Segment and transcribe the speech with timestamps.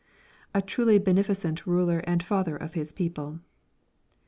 [0.59, 3.39] _"A truly beneficent ruler and father of his people!